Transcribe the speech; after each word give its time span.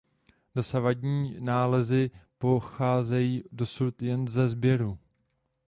Dosavadní 0.55 1.35
nálezy 1.39 2.11
pocházejí 2.37 3.43
dosud 3.51 4.01
jen 4.01 4.27
se 4.27 4.49
sběru. 4.49 4.99